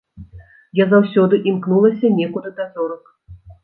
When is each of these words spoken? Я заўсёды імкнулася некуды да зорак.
Я 0.79 0.87
заўсёды 0.95 1.41
імкнулася 1.53 2.13
некуды 2.19 2.57
да 2.61 2.71
зорак. 2.77 3.19